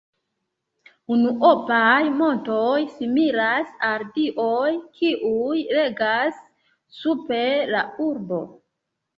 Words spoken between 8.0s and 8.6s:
urbo.